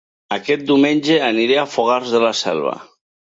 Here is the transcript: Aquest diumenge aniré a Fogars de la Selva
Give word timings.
Aquest 0.35 0.63
diumenge 0.71 1.17
aniré 1.27 1.59
a 1.65 1.67
Fogars 1.75 2.15
de 2.17 2.23
la 2.25 2.33
Selva 2.41 2.75